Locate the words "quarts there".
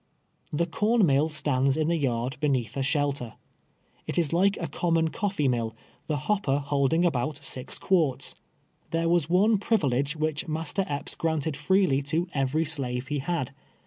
7.77-9.07